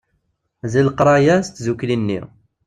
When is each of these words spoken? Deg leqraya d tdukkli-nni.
Deg 0.71 0.83
leqraya 0.87 1.35
d 1.39 1.43
tdukkli-nni. 1.47 2.21